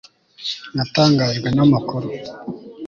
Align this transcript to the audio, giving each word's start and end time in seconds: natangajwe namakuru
natangajwe 0.75 1.47
namakuru 1.55 2.07